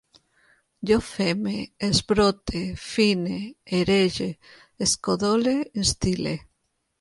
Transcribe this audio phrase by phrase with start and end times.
[0.91, 1.51] Jo feme,
[1.87, 3.37] esbrote, fine,
[3.81, 4.31] erege,
[4.87, 6.35] escodole, instil·le